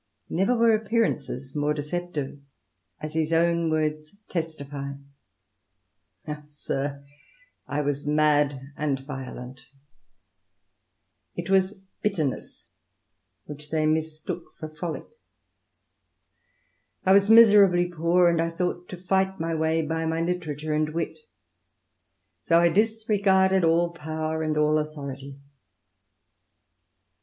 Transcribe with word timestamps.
Never 0.31 0.55
were 0.57 0.73
appearances 0.73 1.55
more 1.55 1.75
deceptive, 1.75 2.39
as 3.01 3.13
his 3.13 3.29
own^^ 3.29 3.35
INTROD 3.51 3.53
UCTION. 3.53 3.61
vii 3.65 3.69
words 3.69 4.15
testify— 4.29 4.93
"Ah, 6.27 6.41
sir, 6.47 7.05
I 7.67 7.81
was 7.81 8.07
mad 8.07 8.59
and 8.75 8.99
violent 9.01 9.67
It 11.35 11.51
was 11.51 11.75
bitterness 12.01 12.65
which 13.45 13.69
they 13.69 13.85
mistook 13.85 14.41
for 14.57 14.69
frolick. 14.69 15.05
I 17.05 17.13
was 17.13 17.29
miserably 17.29 17.85
poor, 17.87 18.27
and 18.27 18.41
I 18.41 18.49
thought 18.49 18.89
to 18.89 18.97
fight 19.03 19.39
my 19.39 19.53
way 19.53 19.83
by 19.83 20.05
my 20.07 20.19
literature 20.19 20.73
and 20.73 20.89
wit; 20.95 21.19
so 22.41 22.57
I 22.57 22.69
disregarded 22.69 23.63
all 23.63 23.91
power 23.91 24.41
and 24.41 24.57
all 24.57 24.79
authority." 24.79 25.37